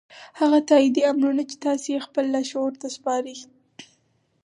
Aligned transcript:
هغه 0.39 0.59
تاييدي 0.69 1.01
امرونه 1.11 1.43
چې 1.49 1.55
تاسې 1.65 1.87
يې 1.93 1.99
خپل 2.07 2.25
لاشعور 2.33 2.73
ته 2.81 2.87
سپارئ. 2.95 3.37